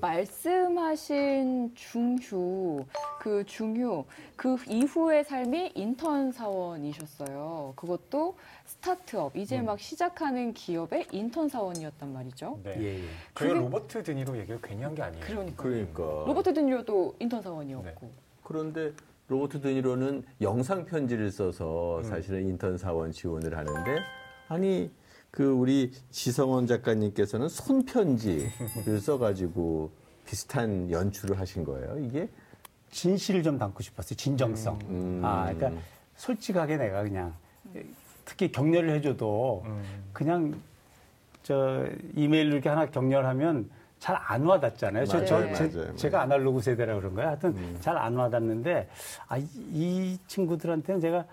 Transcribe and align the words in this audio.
말씀하신 0.00 1.72
중휴, 1.74 2.84
그 3.20 3.44
중휴, 3.44 4.04
그 4.36 4.56
이후의 4.68 5.24
삶이 5.24 5.72
인턴 5.74 6.32
사원이셨어요. 6.32 7.72
그것도 7.76 8.36
스타트업, 8.64 9.36
이제 9.36 9.58
음. 9.60 9.66
막 9.66 9.80
시작하는 9.80 10.52
기업의 10.54 11.06
인턴 11.12 11.48
사원이었단 11.48 12.12
말이죠. 12.12 12.60
네. 12.62 12.74
예, 12.78 12.98
예. 12.98 13.02
그게- 13.34 13.52
로버트 13.54 14.02
드니로 14.02 14.36
얘기를 14.38 14.60
괜히 14.62 14.82
한 14.82 14.94
게 14.94 15.02
아니에요. 15.02 15.24
그러니까. 15.24 15.62
그러니까. 15.62 16.02
로버트 16.02 16.54
드니로도 16.54 17.16
인턴 17.18 17.42
사원이었고. 17.42 18.10
그런데 18.44 18.92
로버트 19.28 19.60
드니로는 19.60 20.24
영상 20.40 20.84
편지를 20.86 21.30
써서 21.30 21.98
음. 21.98 22.02
사실은 22.04 22.48
인턴 22.48 22.78
사원 22.78 23.12
지원을 23.12 23.56
하는데 23.56 23.98
아니 24.48 24.90
그 25.30 25.44
우리 25.50 25.92
지성원 26.10 26.66
작가님께서는 26.66 27.48
손 27.48 27.84
편지를 27.84 28.50
써가지고 29.00 29.90
비슷한 30.26 30.90
연출을 30.90 31.38
하신 31.38 31.64
거예요. 31.64 31.98
이게 31.98 32.28
진실을 32.90 33.42
좀 33.42 33.58
담고 33.58 33.82
싶었어요. 33.82 34.16
진정성. 34.16 34.78
음. 34.88 35.20
아, 35.24 35.52
그러니까 35.52 35.80
솔직하게 36.16 36.76
내가 36.78 37.02
그냥 37.02 37.34
특히 38.24 38.50
격려를 38.50 38.90
해줘도 38.96 39.62
음. 39.66 39.82
그냥 40.12 40.60
저 41.42 41.86
이메일로 42.14 42.54
이렇게 42.54 42.68
하나 42.68 42.86
격려하면 42.86 43.70
잘 43.98 44.16
안 44.16 44.44
와닿잖아요. 44.44 45.06
저, 45.06 45.24
저, 45.24 45.40
맞아요, 45.40 45.54
제, 45.54 45.66
맞아요. 45.68 45.90
음. 45.90 45.96
제가 45.96 46.22
아날로그 46.22 46.60
세대라 46.62 46.94
그런 46.96 47.14
거예요. 47.14 47.30
하여튼 47.30 47.76
잘안 47.80 48.14
와닿는데 48.14 48.88
아, 49.26 49.38
이, 49.38 49.46
이 49.72 50.18
친구들한테는 50.28 51.00
제가 51.00 51.24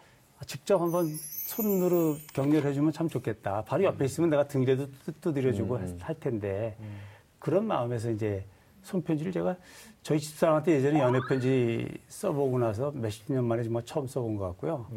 직접 0.47 0.81
한번 0.81 1.07
손으로 1.45 2.17
격려를 2.33 2.69
해주면 2.71 2.91
참 2.91 3.07
좋겠다. 3.07 3.63
바로 3.65 3.83
음. 3.83 3.85
옆에 3.85 4.05
있으면 4.05 4.29
내가 4.31 4.47
등이라도 4.47 4.87
뜯- 5.05 5.21
두드려주고 5.21 5.79
할 5.99 6.19
텐데 6.19 6.75
그런 7.39 7.67
마음에서 7.67 8.09
이제 8.09 8.43
손편지를 8.81 9.31
제가 9.31 9.55
저희 10.01 10.19
집사람한테 10.19 10.73
예전에 10.73 10.99
연애편지 10.99 11.87
써보고 12.07 12.59
나서 12.59 12.91
몇십 12.91 13.31
년 13.31 13.45
만에 13.45 13.63
정말 13.63 13.83
처음 13.85 14.05
써본 14.07 14.35
것 14.37 14.45
같고요. 14.49 14.87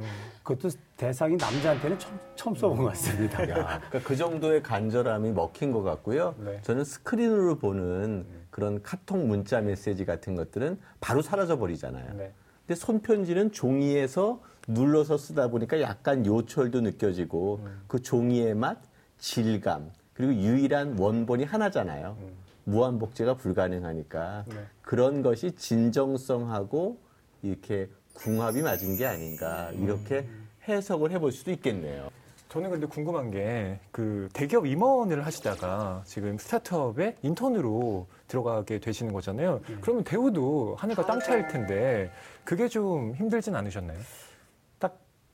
그것도 0.43 0.75
대상이 0.97 1.37
남자한테는 1.37 1.99
처음, 1.99 2.19
처음 2.35 2.55
써본 2.55 2.77
것 2.79 2.85
같습니다. 2.91 3.43
야, 3.49 3.81
그러니까 3.89 4.01
그 4.01 4.17
정도의 4.17 4.63
간절함이 4.63 5.33
먹힌 5.33 5.73
것 5.73 5.83
같고요. 5.83 6.35
네. 6.39 6.61
저는 6.63 6.85
스크린으로 6.85 7.57
보는 7.59 8.27
그런 8.51 8.83
카톡 8.83 9.19
문자 9.19 9.61
메시지 9.63 10.05
같은 10.05 10.35
것들은 10.35 10.79
바로 11.01 11.23
사라져 11.23 11.57
버리잖아요. 11.59 12.15
네. 12.17 12.33
근데 12.67 12.75
손편지는 12.79 13.53
종이에서 13.53 14.43
눌러서 14.69 15.17
쓰다 15.17 15.49
보니까 15.49 15.81
약간 15.81 16.25
요철도 16.25 16.83
느껴지고 16.83 17.61
음. 17.65 17.83
그 17.89 18.01
종이의 18.03 18.55
맛, 18.55 18.79
질감, 19.19 19.91
그리고 20.13 20.35
유일한 20.35 20.99
원본이 20.99 21.45
하나잖아요. 21.45 22.17
무한 22.65 22.99
복제가 22.99 23.35
불가능하니까 23.35 24.45
음. 24.49 24.55
네. 24.55 24.67
그런 24.83 25.23
것이 25.23 25.53
진정성하고 25.57 26.99
이렇게 27.43 27.89
궁합이 28.13 28.63
맞은 28.63 28.97
게 28.97 29.07
아닌가 29.07 29.71
이렇게 29.73 30.21
음. 30.21 30.49
해석을 30.69 31.11
해볼 31.13 31.33
수도 31.33 31.51
있겠네요. 31.51 32.11
저는 32.51 32.71
근데 32.71 32.87
궁금한 32.87 33.31
게 33.31 33.79
그 33.91 34.29
대기업 34.33 34.67
임원을 34.67 35.25
하시다가 35.25 36.03
지금 36.07 36.39
스타트업에 36.39 37.17
인턴으로 37.23 38.07
들어가게 38.27 38.79
되시는 38.81 39.13
거잖아요. 39.13 39.61
그러면 39.81 40.05
대우도 40.05 40.77
하늘과 40.79 41.07
땅 41.07 41.21
차일 41.21 41.47
텐데 41.49 42.11
그게 42.45 42.69
좀 42.69 43.15
힘들진 43.15 43.55
않으셨나요? 43.55 43.99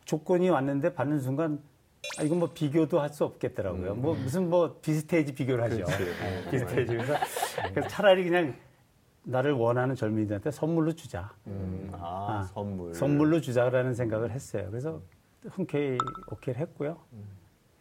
딱 0.04 0.06
조건이 0.06 0.48
왔는데 0.50 0.94
받는 0.94 1.20
순간 1.20 1.60
아, 2.18 2.22
이건 2.22 2.38
뭐 2.38 2.50
비교도 2.52 3.00
할 3.00 3.08
수 3.08 3.24
없겠더라고요. 3.24 3.94
뭐 3.94 4.14
무슨 4.14 4.50
뭐 4.50 4.78
비슷해야지 4.82 5.34
비교를 5.34 5.64
하죠. 5.64 5.84
네, 5.86 6.50
비슷해야지. 6.50 6.92
그래서, 6.96 7.14
그래서 7.72 7.88
차라리 7.88 8.24
그냥 8.24 8.54
나를 9.22 9.52
원하는 9.52 9.94
젊은이들한테 9.94 10.50
선물로 10.50 10.92
주자. 10.94 11.32
음, 11.46 11.90
아, 11.94 12.40
아, 12.40 12.42
선물. 12.52 12.94
선물로 12.94 13.40
주자라는 13.40 13.94
생각을 13.94 14.30
했어요. 14.32 14.66
그래서 14.70 15.00
흔쾌히 15.44 15.96
오케이를 16.30 16.60
했고요. 16.62 16.98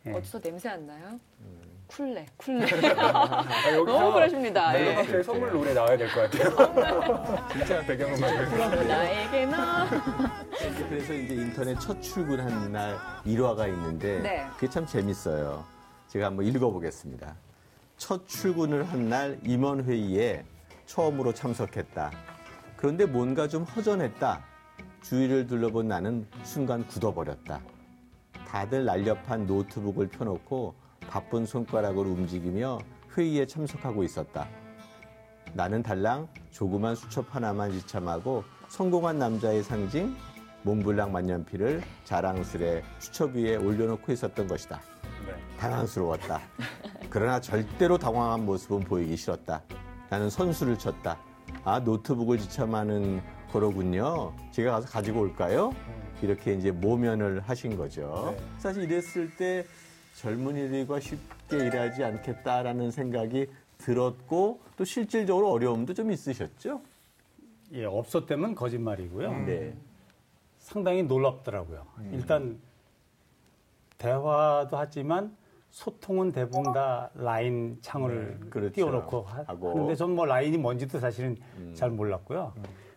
예. 0.06 0.12
어디서 0.14 0.40
냄새 0.40 0.70
안 0.70 0.88
나요? 0.88 1.20
음. 1.42 1.73
쿨레, 1.96 2.26
쿨레. 2.38 2.66
아, 3.00 3.44
너무 3.86 4.14
그러십니다. 4.14 4.72
멜로 4.72 4.90
예. 4.92 4.96
박스의 4.96 5.24
선물 5.24 5.52
노래 5.52 5.74
나와야 5.74 5.96
될 5.96 6.10
것 6.10 6.32
같아요. 6.32 7.48
진짜 7.54 7.82
배경음악을. 7.82 8.88
나에게나. 8.88 9.88
그래서 10.90 11.14
이제 11.14 11.36
인터넷 11.36 11.80
첫 11.80 12.02
출근한 12.02 12.72
날 12.72 12.98
일화가 13.26 13.68
있는데 13.68 14.20
네. 14.22 14.46
그게 14.56 14.68
참 14.70 14.86
재밌어요. 14.88 15.64
제가 16.08 16.28
한번 16.28 16.46
읽어보겠습니다. 16.46 17.36
첫 17.98 18.28
출근을 18.28 18.84
한 18.92 19.10
날 19.10 19.38
임원 19.44 19.84
회의에 19.84 20.44
처음으로 20.88 21.34
참석했다. 21.34 22.12
그런데 22.76 23.06
뭔가 23.06 23.48
좀 23.48 23.64
허전했다. 23.64 24.44
주위를 25.04 25.46
둘러본 25.48 25.88
나는 25.90 26.26
순간 26.44 26.86
굳어버렸다. 26.88 27.60
다들 28.48 28.86
날렵한 28.86 29.46
노트북을 29.46 30.08
펴놓고 30.08 30.74
바쁜 31.08 31.46
손가락으로 31.46 32.10
움직이며 32.10 32.80
회의에 33.18 33.46
참석하고 33.46 34.04
있었다. 34.04 34.48
나는 35.54 35.84
달랑 35.84 36.28
조그만 36.52 36.96
수첩 36.96 37.34
하나만 37.34 37.72
지참하고 37.72 38.44
성공한 38.70 39.20
남자의 39.20 39.64
상징 39.64 40.16
몽블랑 40.64 41.12
만년필을 41.12 41.82
자랑스레 42.06 42.84
수첩 43.00 43.36
위에 43.36 43.58
올려놓고 43.58 44.12
있었던 44.12 44.48
것이다. 44.48 44.82
네. 45.28 45.36
당황스러웠다. 45.58 46.42
그러나 47.10 47.40
절대로 47.40 47.98
당황한 47.98 48.46
모습은 48.46 48.82
보이기 48.82 49.16
싫었다. 49.16 49.62
나는 50.10 50.30
선수를 50.30 50.78
쳤다. 50.80 51.20
아, 51.64 51.80
노트북을 51.80 52.40
지참하는 52.40 53.22
거로군요. 53.52 54.34
제가 54.52 54.72
가서 54.72 54.88
가지고 54.88 55.22
올까요? 55.22 55.72
이렇게 56.22 56.54
이제 56.54 56.72
모면을 56.72 57.42
하신 57.42 57.78
거죠. 57.78 58.34
네. 58.36 58.44
사실 58.58 58.84
이랬을 58.84 59.36
때 59.38 59.66
젊은이들과 60.14 61.00
쉽게 61.00 61.58
일하지 61.68 62.04
않겠다라는 62.04 62.92
생각이 62.92 63.48
들었고 63.78 64.62
또 64.78 64.86
실질적으로 64.86 65.52
어려움도 65.52 65.94
좀 65.94 66.12
있으셨죠? 66.12 66.82
예, 67.74 67.86
없었다면 67.86 68.56
거짓말이고요. 68.56 69.46
네. 69.46 69.76
상당히 70.60 71.04
놀랍더라고요. 71.04 71.86
일단 72.12 72.60
대화도 73.98 74.78
하지만 74.78 75.36
소통은 75.72 76.32
대부분 76.32 76.72
다 76.72 77.10
라인 77.16 77.78
창을 77.82 78.40
그렇죠. 78.50 78.74
띄워놓고 78.74 79.22
하. 79.24 79.44
하는데 79.48 79.96
전 79.96 80.12
뭐 80.12 80.26
라인이 80.26 80.58
뭔지도 80.58 81.00
사실은 81.00 81.36
잘 81.74 81.90
몰랐고요. 81.90 82.54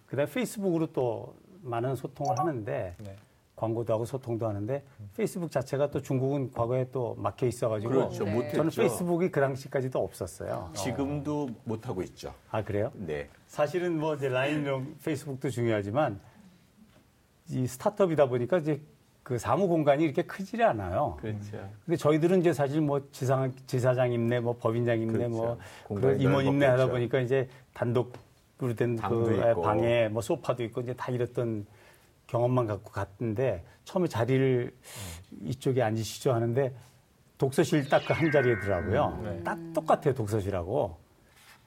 그다음에 0.06 0.30
페이스북으로 0.30 0.92
또 0.92 1.34
많은 1.62 1.96
소통을 1.96 2.38
하는데 2.38 2.94
네. 2.98 3.16
광고도 3.56 3.92
하고 3.92 4.04
소통도 4.04 4.46
하는데 4.46 4.84
페이스북 5.16 5.50
자체가 5.50 5.90
또 5.90 6.00
중국은 6.00 6.52
과거에 6.52 6.86
또 6.92 7.16
막혀 7.18 7.46
있어가지고 7.46 7.90
그렇죠. 7.90 8.24
네. 8.24 8.34
못했죠. 8.34 8.56
저는 8.58 8.70
페이스북이 8.70 9.30
그 9.30 9.40
당시까지도 9.40 9.98
없었어요. 9.98 10.70
지금도 10.74 11.48
못 11.64 11.88
하고 11.88 12.02
있죠. 12.02 12.34
아 12.50 12.62
그래요? 12.62 12.92
네. 12.94 13.28
사실은 13.46 13.98
뭐 13.98 14.14
이제 14.14 14.28
라인이랑 14.28 14.96
페이스북도 15.02 15.48
중요하지만 15.48 16.20
이 17.48 17.66
스타트업이다 17.66 18.26
보니까 18.26 18.58
이제 18.58 18.80
그 19.22 19.38
사무 19.38 19.66
공간이 19.68 20.04
이렇게 20.04 20.22
크지 20.22 20.62
않아요. 20.62 21.16
그렇죠. 21.20 21.58
근데 21.84 21.96
저희들은 21.96 22.40
이제 22.40 22.52
사실 22.52 22.80
뭐 22.80 23.00
지상, 23.10 23.52
지사장 23.66 24.12
임내, 24.12 24.38
뭐 24.38 24.56
법인장 24.56 25.00
임내, 25.00 25.12
그렇죠. 25.12 25.36
뭐 25.36 25.58
공간이 25.84 26.18
그런 26.18 26.20
임원 26.20 26.44
임내 26.46 26.66
하다. 26.66 26.90
보니까 26.90 27.20
이제 27.20 27.48
단독 27.72 28.12
으로 28.62 28.74
된 28.74 28.96
방도 28.96 29.24
그 29.24 29.34
있고. 29.34 29.60
방에 29.60 30.08
뭐 30.08 30.22
소파도 30.22 30.64
있고 30.64 30.80
이제 30.80 30.94
다 30.94 31.12
이랬던 31.12 31.66
경험만 32.26 32.66
갖고 32.66 32.90
갔는데 32.90 33.64
처음에 33.84 34.08
자리를 34.08 34.72
이쪽에 35.42 35.82
앉으시죠 35.82 36.32
하는데 36.32 36.74
독서실 37.38 37.88
딱 37.88 38.06
그 38.06 38.12
한 38.14 38.30
자리더라고요. 38.30 39.20
네. 39.22 39.42
딱 39.44 39.58
똑같아요 39.74 40.14
독서실하고. 40.14 40.96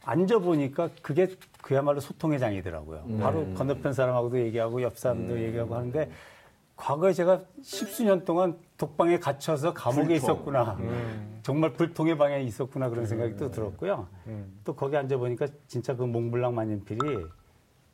앉아 0.04 0.40
보니까 0.40 0.90
그게 1.02 1.28
그야말로 1.62 2.00
소통의 2.00 2.40
장이더라고요. 2.40 3.06
바로 3.20 3.54
건너편 3.54 3.94
사람하고도 3.94 4.40
얘기하고 4.40 4.82
옆 4.82 4.98
사람도 4.98 5.40
얘기하고 5.42 5.76
하는데 5.76 6.10
과거에 6.76 7.12
제가 7.14 7.42
십수년 7.62 8.24
동안 8.24 8.58
독방에 8.78 9.20
갇혀서 9.20 9.74
감옥에 9.74 10.08
불통. 10.08 10.16
있었구나. 10.16 10.78
음. 10.80 11.40
정말 11.44 11.74
불통의 11.74 12.18
방에 12.18 12.42
있었구나 12.42 12.90
그런 12.90 13.06
생각이 13.06 13.36
또 13.36 13.52
들었고요. 13.52 14.08
음. 14.28 14.60
또 14.64 14.74
거기 14.74 14.96
앉아 14.98 15.18
보니까 15.18 15.48
진짜 15.68 15.96
그 15.96 16.04
몽블랑 16.04 16.56
만년필이 16.56 17.26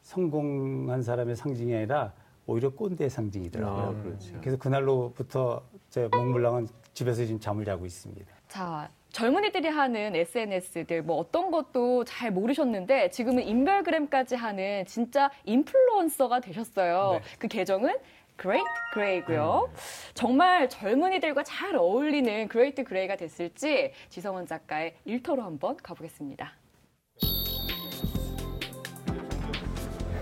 성공한 0.03 1.01
사람의 1.01 1.35
상징이 1.35 1.75
아니라 1.75 2.13
오히려 2.47 2.69
꼰대의 2.69 3.09
상징이더라고요. 3.09 3.83
아, 3.83 4.03
그렇죠. 4.03 4.35
그래서 4.39 4.57
그날로부터 4.57 5.63
제 5.89 6.07
몽블랑은 6.11 6.67
집에서 6.93 7.25
지금 7.25 7.39
잠을 7.39 7.65
자고 7.65 7.85
있습니다. 7.85 8.33
자, 8.47 8.89
젊은이들이 9.09 9.67
하는 9.67 10.15
SNS들 10.15 11.01
뭐 11.03 11.17
어떤 11.17 11.49
것도 11.49 12.03
잘 12.03 12.31
모르셨는데 12.31 13.09
지금은 13.09 13.43
인별그램까지 13.43 14.35
하는 14.35 14.85
진짜 14.85 15.31
인플루언서가 15.45 16.41
되셨어요. 16.41 17.13
네. 17.13 17.21
그 17.39 17.47
계정은 17.47 17.95
Great 18.37 18.65
Gray고요. 18.93 19.71
정말 20.13 20.69
젊은이들과 20.69 21.43
잘 21.43 21.75
어울리는 21.75 22.49
Great 22.49 22.83
Gray가 22.83 23.15
됐을지 23.15 23.93
지성원 24.09 24.45
작가의 24.45 24.95
일터로 25.05 25.41
한번 25.41 25.77
가보겠습니다. 25.77 26.51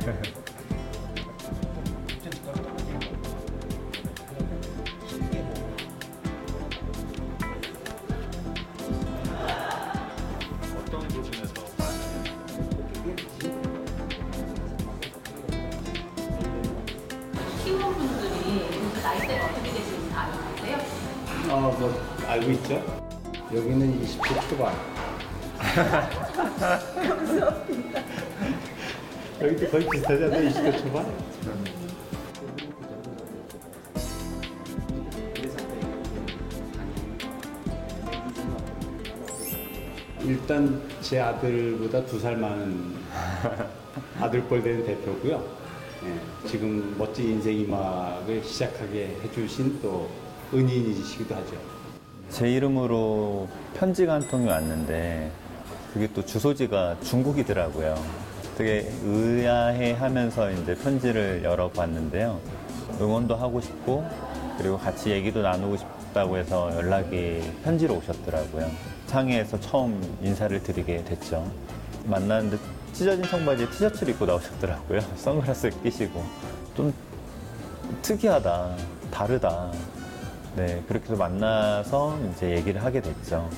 알고 22.43 22.51
있죠? 22.51 22.73
여기는 23.55 24.01
20대 24.01 24.49
초반. 24.49 24.75
여기도 29.41 29.69
거의 29.71 29.89
비슷하잖아요, 29.89 30.49
20대 30.49 30.81
초반. 30.81 31.05
일단 40.25 40.81
제 41.01 41.19
아들보다 41.19 42.05
두 42.05 42.19
살 42.19 42.37
많은 42.37 42.95
아들뻘 44.19 44.63
된 44.63 44.85
대표고요. 44.85 45.43
예, 46.05 46.47
지금 46.47 46.95
멋진 46.97 47.31
인생 47.31 47.55
이막을 47.59 48.43
시작하게 48.43 49.17
해주신 49.23 49.79
또 49.81 50.09
은인이시기도 50.53 51.35
하죠. 51.35 51.72
제 52.33 52.51
이름으로 52.51 53.47
편지가 53.75 54.13
한 54.13 54.27
통이 54.27 54.47
왔는데 54.47 55.31
그게 55.93 56.09
또 56.15 56.25
주소지가 56.25 56.97
중국이더라고요. 57.03 57.95
되게 58.57 58.91
의아해 59.03 59.91
하면서 59.91 60.49
이제 60.49 60.73
편지를 60.73 61.43
열어봤는데요. 61.43 62.39
응원도 62.99 63.35
하고 63.35 63.61
싶고 63.61 64.03
그리고 64.57 64.79
같이 64.79 65.11
얘기도 65.11 65.43
나누고 65.43 65.77
싶다고 65.77 66.37
해서 66.37 66.75
연락이 66.75 67.39
편지로 67.63 67.97
오셨더라고요. 67.97 68.67
상해에서 69.05 69.59
처음 69.59 70.01
인사를 70.23 70.63
드리게 70.63 71.03
됐죠. 71.03 71.47
만났는데 72.05 72.57
찢어진 72.93 73.23
청바지에 73.25 73.69
티셔츠를 73.69 74.13
입고 74.15 74.25
나오셨더라고요. 74.25 75.01
선글라스 75.17 75.69
끼시고. 75.83 76.23
좀 76.75 76.91
특이하다. 78.01 78.75
다르다. 79.11 79.71
네, 80.55 80.83
그렇게 80.87 81.05
해서 81.05 81.15
만나서 81.15 82.19
이제 82.31 82.51
얘기를 82.51 82.83
하게 82.83 83.01
됐죠. 83.01 83.49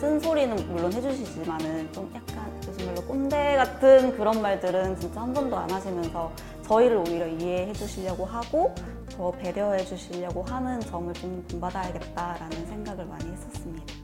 쓴소리는 0.00 0.56
물론 0.66 0.92
해주시지만은 0.92 1.92
좀 1.92 2.12
약간 2.12 2.60
요즘 2.66 2.86
말로 2.86 3.02
꼰대 3.02 3.54
같은 3.56 4.16
그런 4.16 4.42
말들은 4.42 4.98
진짜 4.98 5.20
한 5.20 5.32
번도 5.32 5.56
안 5.56 5.70
하시면서 5.70 6.32
저희를 6.66 6.96
오히려 6.96 7.28
이해해 7.28 7.72
주시려고 7.72 8.24
하고 8.24 8.74
더 9.16 9.30
배려해 9.30 9.84
주시려고 9.84 10.42
하는 10.42 10.80
점을 10.80 11.14
좀 11.14 11.44
본받아야겠다라는 11.50 12.66
생각을 12.66 13.06
많이 13.06 13.30
했었습니다. 13.30 13.94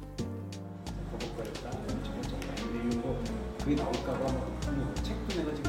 그게 3.59 3.75
나올까봐 3.75 4.33
뭐 4.73 4.95
책도 5.03 5.43
내가 5.43 5.55
지금 5.55 5.68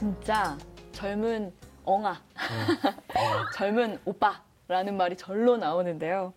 진짜 0.00 0.58
젊은 0.92 1.50
엉아, 1.86 2.20
젊은 3.56 3.98
오빠라는 4.04 4.94
말이 4.94 5.16
절로 5.16 5.56
나오는데요. 5.56 6.34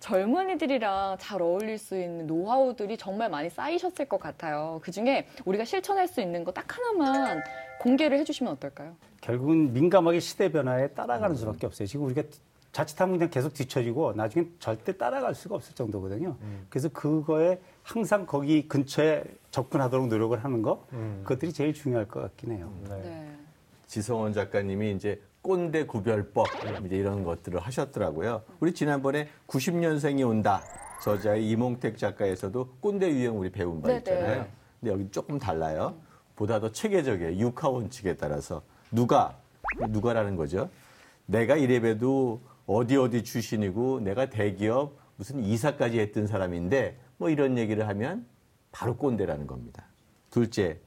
젊은이들이랑 0.00 1.18
잘 1.18 1.42
어울릴 1.42 1.76
수 1.76 2.00
있는 2.00 2.26
노하우들이 2.26 2.96
정말 2.96 3.28
많이 3.28 3.50
쌓이셨을 3.50 4.06
것 4.06 4.18
같아요. 4.18 4.80
그 4.82 4.90
중에 4.90 5.26
우리가 5.44 5.66
실천할 5.66 6.08
수 6.08 6.22
있는 6.22 6.44
거 6.44 6.52
딱 6.52 6.64
하나만 6.78 7.42
공개를 7.80 8.18
해주시면 8.20 8.54
어떨까요? 8.54 8.96
결국은 9.20 9.74
민감하게 9.74 10.20
시대 10.20 10.50
변화에 10.50 10.88
따라가는 10.88 11.36
수밖에 11.36 11.66
없어요. 11.66 11.86
지금 11.86 12.06
우리가 12.06 12.22
자칫하면 12.74 13.18
그냥 13.18 13.30
계속 13.30 13.54
뒤처지고 13.54 14.14
나중에 14.14 14.48
절대 14.58 14.96
따라갈 14.96 15.34
수가 15.36 15.54
없을 15.54 15.74
정도거든요. 15.76 16.36
그래서 16.68 16.88
그거에 16.88 17.60
항상 17.84 18.26
거기 18.26 18.66
근처에 18.66 19.22
접근하도록 19.52 20.08
노력을 20.08 20.36
하는 20.42 20.60
거, 20.60 20.84
그것들이 21.22 21.52
제일 21.52 21.72
중요할 21.72 22.08
것 22.08 22.20
같긴 22.20 22.50
해요. 22.50 22.72
네. 22.88 23.30
지성원 23.86 24.32
작가님이 24.32 24.90
이제 24.92 25.22
꼰대 25.40 25.86
구별법 25.86 26.48
이제 26.84 26.96
이런 26.96 27.22
것들을 27.22 27.60
하셨더라고요. 27.60 28.42
우리 28.58 28.74
지난번에 28.74 29.28
90년생이 29.46 30.28
온다 30.28 30.60
저자의 31.04 31.48
이몽택 31.48 31.96
작가에서도 31.96 32.70
꼰대 32.80 33.08
유형 33.08 33.38
우리 33.38 33.50
배운 33.50 33.80
바 33.82 33.86
네네. 33.86 33.98
있잖아요. 33.98 34.46
근데 34.80 34.92
여기 34.92 35.08
조금 35.12 35.38
달라요. 35.38 35.94
보다 36.34 36.58
더 36.58 36.72
체계적이에요. 36.72 37.38
육하 37.38 37.68
원칙에 37.68 38.16
따라서 38.16 38.62
누가 38.90 39.38
누가라는 39.78 40.34
거죠. 40.34 40.68
내가 41.26 41.54
이래봬도 41.56 42.40
어디 42.66 42.96
어디 42.96 43.24
출신이고 43.24 44.00
내가 44.00 44.30
대기업 44.30 44.96
무슨 45.16 45.44
이사까지 45.44 46.00
했던 46.00 46.26
사람인데 46.26 46.96
뭐 47.18 47.30
이런 47.30 47.58
얘기를 47.58 47.86
하면 47.88 48.26
바로 48.72 48.96
꼰대라는 48.96 49.46
겁니다. 49.46 49.84
둘째, 50.30 50.78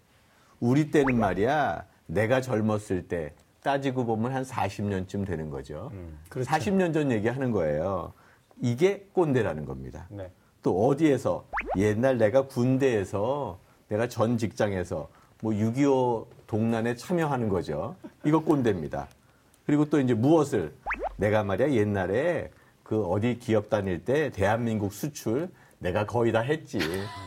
우리 0.59 0.91
때는 0.91 1.18
말이야, 1.18 1.85
내가 2.07 2.41
젊었을 2.41 3.07
때 3.07 3.33
따지고 3.62 4.06
보면 4.06 4.33
한 4.33 4.44
40년쯤 4.44 5.25
되는 5.25 5.50
거죠. 5.50 5.91
그렇죠. 6.29 6.50
40년 6.50 6.94
전 6.94 7.12
얘기하는 7.12 7.51
거예요. 7.51 8.13
이게 8.62 9.07
꼰대라는 9.13 9.65
겁니다. 9.65 10.07
네. 10.09 10.31
또 10.63 10.88
어디에서 10.88 11.45
옛날 11.77 12.18
내가 12.18 12.47
군대에서 12.47 13.59
내가 13.88 14.07
전 14.07 14.38
직장에서 14.38 15.09
뭐 15.41 15.53
6.25 15.53 16.25
동란에 16.47 16.95
참여하는 16.95 17.50
거죠. 17.50 17.95
이거 18.25 18.39
꼰대입니다. 18.39 19.07
그리고 19.65 19.85
또 19.85 20.00
이제 20.00 20.13
무엇을 20.13 20.74
내가 21.17 21.43
말이야 21.43 21.71
옛날에 21.71 22.51
그 22.83 23.03
어디 23.03 23.37
기업 23.39 23.69
다닐 23.69 24.03
때 24.05 24.29
대한민국 24.31 24.93
수출 24.93 25.49
내가 25.79 26.05
거의 26.05 26.31
다 26.31 26.39
했지. 26.39 26.79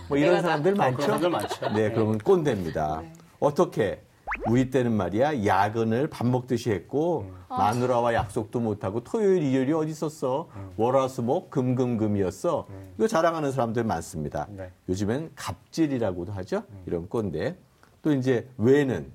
뭐 0.08 0.16
이런 0.16 0.40
사람들 0.42 0.75
많죠. 0.75 0.96
그런 0.96 1.06
사람들 1.06 1.31
많죠. 1.31 1.69
네, 1.75 1.90
그러면 1.92 2.19
꼰대입니다. 2.19 3.02
어떻게? 3.38 4.02
우리 4.48 4.70
때는 4.70 4.92
말이야 4.92 5.44
야근을 5.44 6.06
밥 6.08 6.26
먹듯이 6.26 6.70
했고 6.70 7.30
마누라와 7.49 8.14
약속도 8.14 8.61
못하고 8.61 9.02
토요일 9.02 9.42
일요일이 9.42 9.73
어디 9.73 9.90
있었어? 9.90 10.49
월화수목 10.76 11.50
금금금이었어. 11.50 12.66
이거 12.97 13.06
자랑하는 13.09 13.52
사람들 13.52 13.85
많습니다. 13.85 14.47
네. 14.50 14.70
요즘엔 14.88 15.32
갑질이라고도 15.35 16.32
하죠? 16.32 16.62
이런 16.87 17.09
꼰대. 17.09 17.56
또 18.02 18.12
이제 18.12 18.49
외는 18.56 19.12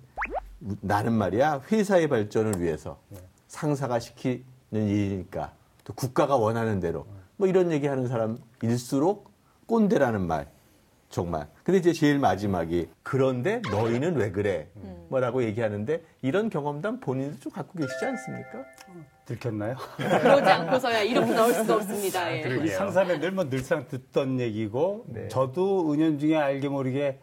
나는 0.82 1.13
말이야 1.13 1.62
회사의 1.72 2.08
발전을 2.08 2.62
위해서 2.62 3.00
상사가 3.48 4.00
시키는 4.00 4.44
일이니까 4.72 5.53
또 5.84 5.93
국가가 5.93 6.36
원하는 6.36 6.79
대로 6.79 7.05
뭐 7.38 7.48
이런 7.48 7.72
얘기 7.72 7.88
하는 7.88 8.07
사람일수록 8.07 9.31
꼰대라는 9.67 10.22
말 10.22 10.48
정말. 11.10 11.48
근데 11.63 11.79
이제 11.79 11.93
제일 11.93 12.19
마지막이 12.19 12.89
그런데 13.03 13.62
너희는 13.72 14.15
왜 14.15 14.31
그래? 14.31 14.67
뭐라고 15.10 15.43
얘기하는데 15.43 16.01
이런 16.22 16.50
경험담 16.50 17.00
본인도 17.00 17.39
좀 17.39 17.51
갖고 17.51 17.77
계시지 17.79 18.05
않습니까? 18.05 18.65
들켰나요? 19.25 19.75
그러지 19.98 20.50
않고서야 20.50 21.01
이렇게 21.03 21.34
나올 21.34 21.53
수가 21.53 21.75
없습니다. 21.75 22.31
예. 22.36 22.43
우리 22.43 22.69
상사는 22.69 23.19
늘뭐 23.19 23.50
늘상 23.50 23.88
듣던 23.88 24.39
얘기고 24.39 25.05
네. 25.07 25.27
저도 25.29 25.93
은연중에 25.93 26.36
알게 26.36 26.69
모르게 26.69 27.19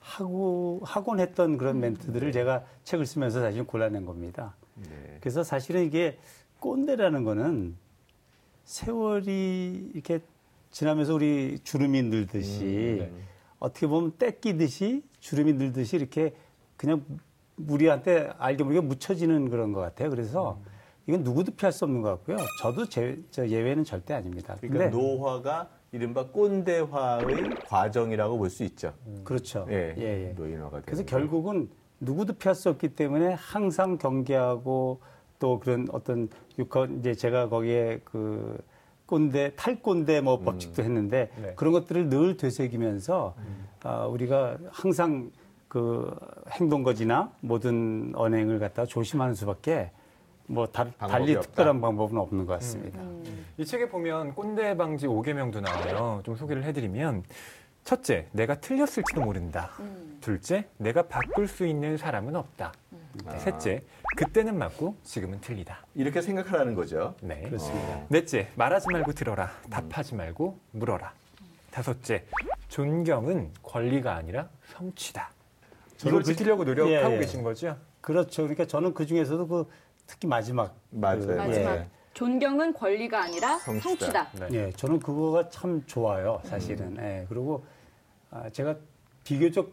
하고 0.00 0.80
하곤 0.84 1.20
했던 1.20 1.56
그런 1.56 1.80
멘트들을 1.80 2.32
제가 2.32 2.64
책을 2.84 3.06
쓰면서 3.06 3.40
사실 3.40 3.64
골라낸 3.64 4.06
겁니다. 4.06 4.54
네. 4.74 5.18
그래서 5.20 5.42
사실은 5.42 5.84
이게 5.84 6.18
꼰대라는 6.60 7.24
거는 7.24 7.76
세월이 8.64 9.90
이렇게 9.94 10.20
지나면서 10.70 11.14
우리 11.14 11.58
주름이 11.62 12.02
늘듯이 12.02 13.08
어떻게 13.58 13.86
보면 13.86 14.12
떼끼듯이 14.18 15.02
주름이 15.20 15.54
늘듯이 15.54 15.96
이렇게 15.96 16.34
그냥 16.76 17.04
우리한테 17.68 18.30
알게 18.38 18.64
모르게 18.64 18.80
묻혀지는 18.80 19.48
그런 19.48 19.72
것 19.72 19.80
같아요. 19.80 20.10
그래서 20.10 20.60
이건 21.06 21.22
누구도 21.22 21.52
피할 21.52 21.72
수 21.72 21.84
없는 21.84 22.02
것 22.02 22.10
같고요. 22.10 22.36
저도 22.60 22.86
제, 22.88 23.18
저 23.30 23.46
예외는 23.46 23.84
절대 23.84 24.12
아닙니다. 24.12 24.56
그러니까 24.60 24.88
노화가 24.90 25.70
이른바 25.92 26.26
꼰대화의 26.26 27.50
과정이라고 27.66 28.36
볼 28.36 28.50
수 28.50 28.64
있죠. 28.64 28.92
그렇죠. 29.24 29.66
예, 29.70 29.94
예, 29.96 30.28
예. 30.28 30.32
노인화가 30.32 30.82
그래서 30.84 31.04
결국은 31.04 31.70
누구도 32.00 32.34
피할 32.34 32.54
수 32.54 32.68
없기 32.68 32.88
때문에 32.88 33.34
항상 33.38 33.96
경계하고 33.96 35.00
또 35.38 35.58
그런 35.60 35.86
어떤 35.92 36.28
육하 36.58 36.86
이제 36.98 37.14
제가 37.14 37.48
거기에 37.48 38.00
그 38.04 38.58
꼰대 39.06 39.52
탈꼰대 39.56 40.20
뭐 40.20 40.40
법칙도 40.40 40.82
했는데 40.82 41.30
네. 41.40 41.52
그런 41.56 41.72
것들을 41.72 42.08
늘 42.08 42.36
되새기면서 42.36 43.34
아, 43.82 44.06
우리가 44.06 44.58
항상 44.70 45.30
그 45.68 46.14
행동거지나 46.52 47.32
모든 47.40 48.12
언행을 48.14 48.58
갖다 48.58 48.82
가 48.82 48.86
조심하는 48.86 49.34
수밖에 49.34 49.90
뭐 50.46 50.66
다, 50.66 50.86
달리 50.98 51.34
없다. 51.34 51.48
특별한 51.48 51.80
방법은 51.80 52.18
없는 52.18 52.46
것 52.46 52.52
같습니다. 52.54 53.00
이 53.58 53.64
책에 53.64 53.88
보면 53.88 54.34
꼰대 54.34 54.76
방지 54.76 55.06
5개명도 55.06 55.60
나와요. 55.60 56.20
좀 56.24 56.36
소개를 56.36 56.64
해드리면 56.64 57.24
첫째, 57.84 58.26
내가 58.32 58.56
틀렸을지도 58.60 59.20
모른다. 59.20 59.70
둘째, 60.20 60.66
내가 60.76 61.02
바꿀 61.02 61.46
수 61.46 61.66
있는 61.66 61.96
사람은 61.96 62.34
없다. 62.34 62.72
셋째, 63.38 63.82
그때는 64.16 64.56
맞고 64.58 64.96
지금은 65.02 65.40
틀리다. 65.40 65.86
이렇게 65.94 66.20
생각하라는 66.22 66.74
거죠. 66.74 67.14
네. 67.20 67.42
그렇습니다. 67.42 68.04
넷째, 68.08 68.48
말하지 68.56 68.88
말고 68.90 69.12
들어라. 69.12 69.50
답하지 69.70 70.14
말고 70.14 70.58
물어라. 70.72 71.12
다섯째, 71.70 72.24
존경은 72.68 73.50
권리가 73.62 74.14
아니라 74.14 74.48
성취다. 74.72 75.30
이걸 76.00 76.22
그- 76.22 76.24
지키려고 76.24 76.64
노력하고 76.64 77.12
예, 77.12 77.16
예. 77.16 77.18
계신 77.20 77.42
거죠? 77.42 77.76
그렇죠. 78.00 78.42
그러니까 78.42 78.66
저는 78.66 78.94
그 78.94 79.06
중에서도 79.06 79.46
그 79.46 79.68
특히 80.06 80.26
마지막 80.28 80.74
맞아요. 80.90 81.20
그, 81.26 81.32
마지막 81.32 81.76
예. 81.76 81.88
존경은 82.14 82.72
권리가 82.74 83.24
아니라 83.24 83.58
성취다. 83.58 83.88
성취다. 83.88 84.28
네. 84.48 84.48
예, 84.52 84.70
저는 84.72 85.00
그거가 85.00 85.48
참 85.50 85.82
좋아요, 85.86 86.40
사실은. 86.44 86.96
예, 86.98 87.26
그리고 87.28 87.64
아, 88.30 88.48
제가 88.50 88.76
비교적 89.24 89.72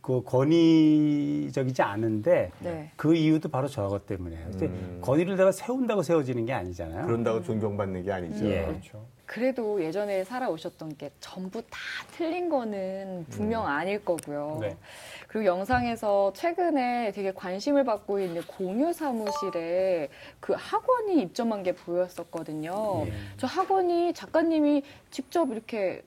그 0.00 0.22
권위적이지 0.22 1.82
않은데 1.82 2.50
네. 2.60 2.90
그 2.96 3.14
이유도 3.14 3.48
바로 3.48 3.68
저거 3.68 3.98
때문에요. 3.98 4.46
음. 4.62 5.00
권위를 5.02 5.36
내가 5.36 5.52
세운다고 5.52 6.02
세워지는 6.02 6.46
게 6.46 6.52
아니잖아요. 6.52 7.06
그런다고 7.06 7.42
존경받는 7.42 8.04
게 8.04 8.12
아니죠. 8.12 8.46
예. 8.46 8.66
그렇죠. 8.66 9.04
그래도 9.26 9.84
예전에 9.84 10.24
살아오셨던 10.24 10.96
게 10.96 11.10
전부 11.20 11.60
다 11.60 11.78
틀린 12.12 12.48
거는 12.48 13.26
분명 13.28 13.66
아닐 13.66 14.02
거고요. 14.02 14.56
네. 14.62 14.76
그리고 15.28 15.44
영상에서 15.44 16.32
최근에 16.34 17.12
되게 17.12 17.32
관심을 17.32 17.84
받고 17.84 18.20
있는 18.20 18.40
공유 18.46 18.90
사무실에 18.94 20.08
그 20.40 20.54
학원이 20.56 21.20
입점한 21.20 21.62
게 21.62 21.72
보였었거든요. 21.72 23.04
예. 23.06 23.12
저 23.36 23.46
학원이 23.46 24.14
작가님이 24.14 24.82
직접 25.10 25.50
이렇게 25.52 26.02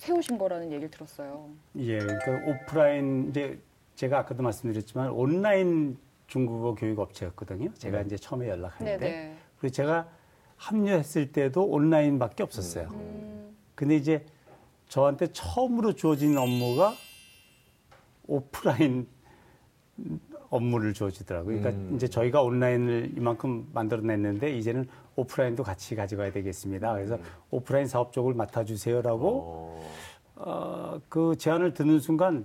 세우신 0.00 0.38
거라는 0.38 0.72
얘기를 0.72 0.90
들었어요. 0.90 1.50
예, 1.76 1.98
그러니까 1.98 2.50
오프라인 2.50 3.28
이제 3.28 3.60
제가 3.96 4.20
아까도 4.20 4.42
말씀드렸지만 4.42 5.10
온라인 5.10 5.98
중국어 6.26 6.74
교육 6.74 6.98
업체였거든요. 7.00 7.74
제가 7.74 8.00
이제 8.00 8.16
처음에 8.16 8.48
연락할 8.48 8.78
때. 8.78 8.96
네네. 8.96 9.36
그리고 9.58 9.72
제가 9.74 10.08
합류했을 10.56 11.32
때도 11.32 11.64
온라인밖에 11.64 12.42
없었어요. 12.42 12.88
음, 12.92 13.54
근데 13.74 13.96
이제 13.96 14.24
저한테 14.88 15.26
처음으로 15.32 15.92
주어진 15.92 16.38
업무가 16.38 16.94
오프라인 18.26 19.06
업무를 20.50 20.92
주어지더라고요. 20.92 21.58
그러니까 21.60 21.70
음. 21.80 21.92
이제 21.94 22.08
저희가 22.08 22.42
온라인을 22.42 23.12
이만큼 23.16 23.68
만들어냈는데 23.72 24.56
이제는 24.58 24.86
오프라인도 25.16 25.62
같이 25.62 25.94
가져가야 25.94 26.32
되겠습니다. 26.32 26.92
그래서 26.94 27.18
오프라인 27.50 27.86
사업 27.86 28.12
쪽을 28.12 28.34
맡아주세요라고 28.34 29.28
어, 29.28 29.90
어, 30.36 31.00
그 31.08 31.36
제안을 31.36 31.72
듣는 31.74 32.00
순간 32.00 32.44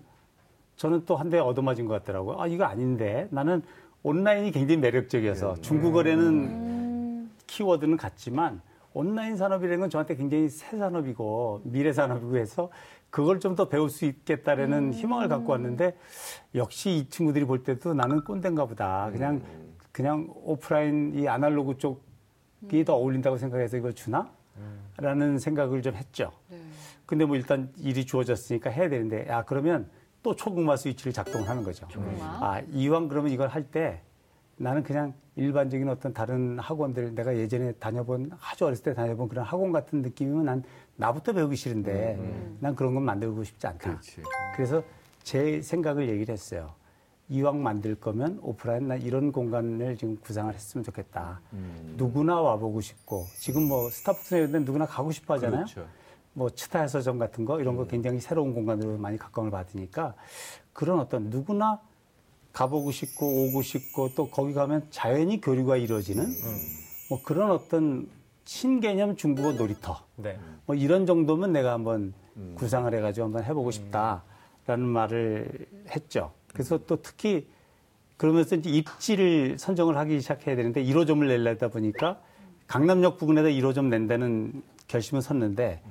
저는 0.77 1.05
또 1.05 1.15
한 1.15 1.29
대 1.29 1.39
얻어맞은 1.39 1.85
것 1.87 1.93
같더라고요. 1.95 2.39
아, 2.39 2.47
이거 2.47 2.65
아닌데. 2.65 3.27
나는 3.31 3.61
온라인이 4.03 4.51
굉장히 4.51 4.79
매력적이어서 4.81 5.61
중국어에는 5.61 6.27
음, 6.27 7.31
키워드는 7.47 7.97
같지만 7.97 8.61
온라인 8.99 9.35
산업이라는 9.35 9.81
건 9.81 9.89
저한테 9.89 10.15
굉장히 10.15 10.47
새 10.47 10.77
산업이고 10.77 11.61
미래 11.65 11.91
산업이고 11.91 12.37
해서 12.37 12.69
그걸 13.09 13.39
좀 13.41 13.55
더 13.55 13.67
배울 13.69 13.89
수 13.89 14.05
있겠다라는 14.05 14.93
희망을 14.93 15.27
갖고 15.27 15.51
왔는데 15.51 15.95
역시 16.55 16.91
이 16.91 17.09
친구들이 17.09 17.45
볼 17.45 17.63
때도 17.63 17.93
나는 17.93 18.23
꼰대인가 18.23 18.65
보다. 18.65 19.09
그냥 19.11 19.41
그냥 19.91 20.27
오프라인 20.43 21.13
이 21.15 21.27
아날로그 21.27 21.77
쪽이 21.77 22.83
더 22.85 22.95
어울린다고 22.95 23.37
생각해서 23.37 23.77
이걸 23.77 23.93
주나? 23.93 24.29
라는 24.97 25.37
생각을 25.39 25.81
좀 25.81 25.93
했죠. 25.95 26.31
네. 26.49 26.57
근데 27.05 27.25
뭐 27.25 27.35
일단 27.35 27.69
일이 27.77 28.05
주어졌으니까 28.05 28.69
해야 28.69 28.87
되는데 28.89 29.27
야 29.27 29.43
그러면 29.43 29.89
또 30.23 30.35
초급마 30.35 30.77
스위치를 30.77 31.11
작동을 31.13 31.47
하는 31.49 31.63
거죠. 31.63 31.85
초급마. 31.89 32.23
아 32.41 32.61
이왕 32.71 33.09
그러면 33.09 33.31
이걸 33.31 33.49
할때 33.49 34.01
나는 34.57 34.83
그냥 34.83 35.13
일반적인 35.35 35.87
어떤 35.89 36.13
다른 36.13 36.57
학원들 36.59 37.13
내가 37.13 37.35
예전에 37.35 37.73
다녀본 37.73 38.31
아주 38.41 38.65
어렸을 38.65 38.83
때 38.83 38.93
다녀본 38.93 39.27
그런 39.27 39.43
학원 39.43 39.71
같은 39.71 40.01
느낌이면 40.01 40.45
난 40.45 40.63
나부터 40.95 41.33
배우기 41.33 41.55
싫은데 41.55 42.57
난 42.59 42.75
그런 42.75 42.93
건 42.93 43.03
만들고 43.03 43.43
싶지 43.43 43.67
않다. 43.67 43.89
그렇지. 43.89 44.21
그래서 44.55 44.81
제 45.23 45.61
생각을 45.61 46.07
얘기를 46.07 46.31
했어요. 46.31 46.73
이왕 47.27 47.63
만들 47.63 47.95
거면 47.95 48.39
오프라인 48.41 48.87
나 48.87 48.95
이런 48.95 49.31
공간을 49.31 49.97
지금 49.97 50.15
구상을 50.17 50.53
했으면 50.53 50.83
좋겠다. 50.83 51.41
음. 51.53 51.95
누구나 51.97 52.39
와보고 52.39 52.81
싶고 52.81 53.25
지금 53.39 53.67
뭐 53.67 53.89
스타벅스에 53.89 54.47
누구나 54.47 54.85
가고 54.85 55.11
싶어 55.11 55.33
하잖아요. 55.33 55.65
그렇죠. 55.65 55.87
뭐 56.33 56.49
치타 56.49 56.87
서점 56.87 57.17
같은 57.17 57.43
거 57.43 57.59
이런 57.59 57.73
음. 57.73 57.77
거 57.77 57.87
굉장히 57.87 58.19
새로운 58.19 58.53
공간으로 58.53 58.97
많이 58.97 59.17
각광을 59.17 59.49
받으니까 59.49 60.13
그런 60.71 60.99
어떤 60.99 61.29
누구나 61.29 61.81
가보고 62.55 62.91
싶고 62.91 63.27
오고 63.27 63.61
싶고 63.61 64.11
또 64.15 64.29
거기 64.29 64.53
가면 64.53 64.87
자연히 64.89 65.41
교류가 65.41 65.75
이루어지는 65.75 66.23
음. 66.23 66.57
뭐 67.09 67.21
그런 67.21 67.51
어떤 67.51 68.07
신개념 68.45 69.17
중국어 69.17 69.51
놀이터 69.51 69.99
네. 70.15 70.39
뭐 70.65 70.73
이런 70.75 71.05
정도면 71.05 71.51
내가 71.51 71.73
한번 71.73 72.13
음. 72.37 72.55
구상을 72.57 72.91
해가지고 72.93 73.25
한번 73.25 73.43
해보고 73.43 73.71
싶다라는 73.71 74.85
말을 74.87 75.67
했죠. 75.89 76.31
그래서 76.53 76.79
또 76.85 77.01
특히 77.01 77.49
그러면서 78.15 78.55
이제 78.55 78.69
입지를 78.69 79.59
선정을 79.59 79.97
하기 79.97 80.21
시작해야 80.21 80.55
되는데 80.55 80.81
1호점을 80.81 81.27
내려다 81.27 81.67
보니까 81.67 82.21
강남역 82.67 83.17
부근에다 83.17 83.49
1호점 83.49 83.87
낸다는 83.87 84.63
결심은 84.87 85.21
섰는데 85.21 85.81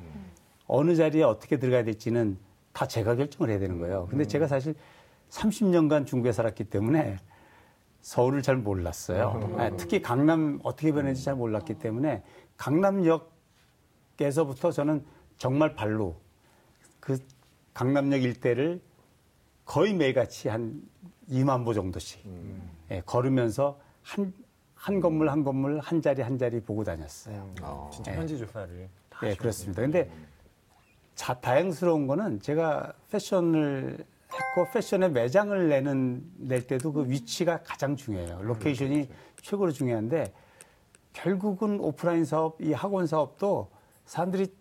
어느 0.67 0.97
자리에 0.97 1.23
어떻게 1.25 1.59
들어가야 1.59 1.85
될지는 1.85 2.39
다 2.73 2.89
제가 2.89 3.17
결정을 3.17 3.51
해야 3.51 3.59
되는 3.59 3.79
거예요. 3.79 4.07
근데 4.09 4.27
제가 4.27 4.49
사실 4.49 4.75
30년간 5.31 6.07
중국에 6.07 6.33
살았기 6.33 6.65
때문에 6.65 7.19
서울을 8.01 8.43
잘 8.43 8.57
몰랐어요. 8.57 9.55
네, 9.57 9.71
특히 9.77 10.03
강남 10.03 10.61
어떻게 10.63 10.93
변했는지 10.93 11.25
잘 11.25 11.35
몰랐기 11.35 11.79
때문에 11.79 12.23
강남역에서부터 12.57 14.73
저는 14.73 15.05
정말 15.39 15.75
발로 15.75 16.17
그 17.01 17.19
강남역 17.73 18.23
일대를 18.23 18.81
거의 19.65 19.95
매일같이 19.95 20.49
한 20.49 20.83
2만 21.31 21.65
보 21.65 21.73
정도씩 21.73 22.23
예, 22.91 23.03
걸으면서 23.07 23.81
한, 24.03 24.33
한 24.75 25.01
건물 25.01 25.31
한 25.31 25.43
건물 25.43 25.81
한 25.81 26.03
자리 26.03 26.21
한 26.21 26.37
자리 26.37 26.61
보고 26.61 26.85
다녔어요. 26.85 27.51
어. 27.63 27.91
진짜 27.93 28.13
네. 28.13 28.19
현지 28.19 28.39
조사를 28.39 28.89
다 29.09 29.29
예. 29.29 29.35
그렇습니다. 29.35 29.81
근데 29.81 30.11
자, 31.15 31.35
다행스러운 31.35 32.07
거는 32.07 32.41
제가 32.41 32.93
패션을 33.11 34.05
했고 34.35 34.71
패션의 34.73 35.13
매장을 35.13 35.69
내는 35.69 36.23
낼 36.37 36.67
때도 36.67 36.93
그 36.93 37.09
위치가 37.09 37.63
가장 37.63 37.97
중요해요. 37.97 38.43
로케이션이 38.43 39.09
최고로 39.43 39.73
중요한데 39.73 40.33
결국은 41.13 41.81
오프라인 41.81 42.25
사업, 42.25 42.61
이 42.61 42.73
학원 42.73 43.07
사업도 43.07 43.71
사람들이 44.07 44.53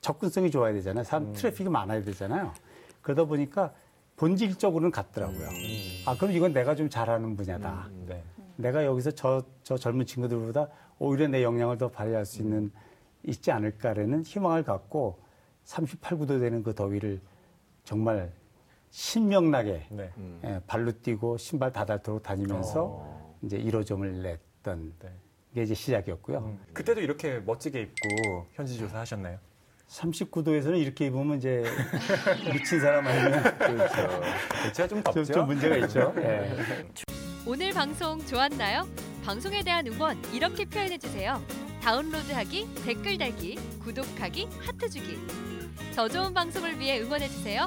접근성이 0.00 0.50
좋아야 0.50 0.72
되잖아요. 0.74 1.04
사람 1.04 1.32
트래픽이 1.32 1.68
많아야 1.68 2.02
되잖아요. 2.02 2.52
그러다 3.00 3.24
보니까 3.24 3.72
본질적으로는 4.16 4.90
같더라고요. 4.90 5.48
아, 6.06 6.16
그럼 6.16 6.32
이건 6.32 6.52
내가 6.52 6.74
좀 6.74 6.88
잘하는 6.88 7.36
분야다. 7.36 7.88
네. 8.06 8.22
내가 8.56 8.84
여기서 8.84 9.12
저, 9.12 9.42
저 9.62 9.76
젊은 9.76 10.06
친구들보다 10.06 10.68
오히려 10.98 11.26
내 11.28 11.42
역량을 11.42 11.78
더 11.78 11.88
발휘할 11.88 12.26
수 12.26 12.42
있는 12.42 12.70
있지 13.24 13.50
않을까라는 13.50 14.22
희망을 14.24 14.62
갖고 14.62 15.18
38, 15.64 16.18
9도 16.18 16.40
되는 16.40 16.62
그 16.62 16.74
더위를 16.74 17.20
정말 17.84 18.32
신명나게 18.92 19.86
네. 19.90 20.12
예, 20.44 20.60
발로 20.66 20.92
뛰고 20.92 21.38
신발 21.38 21.72
닫아도록 21.72 22.22
다니면서 22.22 23.34
이제 23.40 23.58
1호점을 23.58 24.06
냈던 24.06 24.92
네. 25.00 25.08
게 25.54 25.62
이제 25.62 25.74
시작이었고요. 25.74 26.38
음. 26.38 26.58
그때도 26.74 27.00
이렇게 27.00 27.40
멋지게 27.40 27.80
입고 27.80 28.46
현지 28.52 28.78
조사 28.78 29.00
하셨나요? 29.00 29.38
39도에서는 29.88 30.78
이렇게 30.78 31.06
입으면 31.06 31.38
이제 31.38 31.64
미친 32.52 32.80
사람 32.80 33.06
아니면 33.06 33.42
제가 34.74 34.88
좀 34.88 35.02
좀, 35.02 35.02
덥죠? 35.02 35.24
좀 35.32 35.46
문제가 35.46 35.76
있죠. 35.78 36.12
예. 36.18 36.54
오늘 37.46 37.72
방송 37.72 38.18
좋았나요? 38.26 38.86
방송에 39.24 39.62
대한 39.62 39.86
응원 39.86 40.22
이렇게 40.34 40.66
표현해 40.66 40.98
주세요. 40.98 41.42
다운로드하기, 41.82 42.74
댓글 42.84 43.18
달기, 43.18 43.56
구독하기, 43.80 44.48
하트 44.60 44.88
주기. 44.88 45.18
더 45.96 46.08
좋은 46.08 46.32
방송을 46.32 46.78
위해 46.78 47.00
응원해 47.00 47.26
주세요. 47.28 47.66